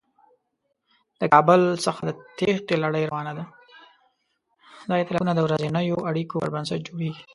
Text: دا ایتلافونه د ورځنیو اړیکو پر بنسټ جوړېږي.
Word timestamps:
دا 4.87 4.93
ایتلافونه 4.99 5.31
د 5.35 5.39
ورځنیو 5.47 6.05
اړیکو 6.09 6.35
پر 6.41 6.49
بنسټ 6.55 6.79
جوړېږي. 6.87 7.23